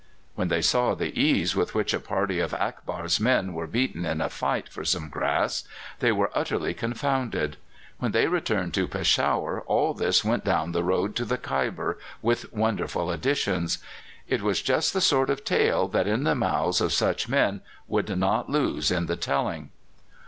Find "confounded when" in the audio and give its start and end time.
6.73-8.11